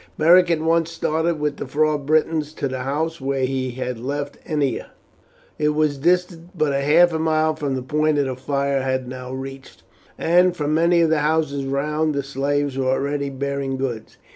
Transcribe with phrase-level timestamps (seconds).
[0.17, 4.39] Beric at once started with the four Britons to the house where he had left
[4.47, 4.87] Ennia.
[5.59, 9.83] It was distant but half a mile from the point the fire had now reached,
[10.17, 14.17] and from many of the houses round the slaves were already bearing goods.